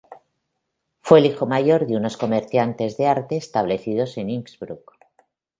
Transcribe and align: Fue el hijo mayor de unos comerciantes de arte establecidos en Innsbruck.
Fue 1.01 1.19
el 1.19 1.27
hijo 1.27 1.45
mayor 1.45 1.85
de 1.85 1.95
unos 1.95 2.17
comerciantes 2.17 2.97
de 2.97 3.05
arte 3.05 3.37
establecidos 3.37 4.17
en 4.17 4.31
Innsbruck. 4.31 4.97